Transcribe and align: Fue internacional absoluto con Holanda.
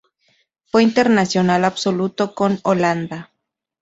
Fue 0.65 0.81
internacional 0.81 1.63
absoluto 1.63 2.33
con 2.33 2.57
Holanda. 2.63 3.29